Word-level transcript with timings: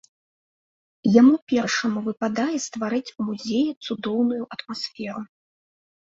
Яму 1.15 1.33
першаму 1.51 1.99
выпадае 2.07 2.57
стварыць 2.67 3.13
у 3.19 3.25
музеі 3.27 3.69
цудоўную 3.89 4.43
атмасферу. 4.55 5.21